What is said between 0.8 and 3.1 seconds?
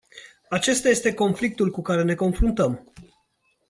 este conflictul cu care ne confruntăm.